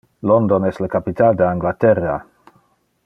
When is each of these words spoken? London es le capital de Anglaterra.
London 0.29 0.65
es 0.69 0.79
le 0.83 0.87
capital 0.93 1.35
de 1.41 1.45
Anglaterra. 1.49 2.17